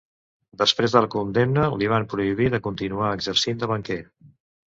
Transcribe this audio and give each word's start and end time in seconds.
Després 0.61 0.95
de 0.95 1.01
la 1.05 1.09
condemna, 1.15 1.67
li 1.81 1.91
van 1.91 2.07
prohibir 2.13 2.49
de 2.55 2.61
continuar 2.69 3.13
exercint 3.19 3.61
de 3.65 3.73
banquer. 3.75 4.01